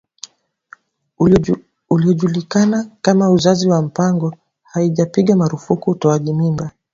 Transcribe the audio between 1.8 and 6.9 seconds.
uliojulikana kama uzazi wa mpango haijapiga marufuku utoaji mimba